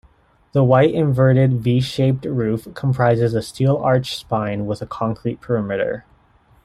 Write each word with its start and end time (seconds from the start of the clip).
The 0.53 0.63
white 0.63 0.95
inverted 0.95 1.61
v-shaped 1.61 2.25
roof, 2.25 2.67
comprises 2.73 3.35
a 3.35 3.43
steel 3.43 3.77
arch 3.77 4.15
spine 4.17 4.65
with 4.65 4.81
a 4.81 4.87
concrete 4.87 5.41
perimeter. 5.41 6.05